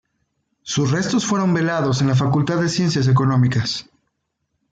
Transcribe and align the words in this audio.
Sus 0.63 0.89
restos 0.89 1.27
fueron 1.27 1.53
velados 1.53 2.01
en 2.01 2.07
la 2.07 2.15
Facultad 2.15 2.59
de 2.59 2.69
Ciencias 2.69 3.07
Económicas. 3.07 3.87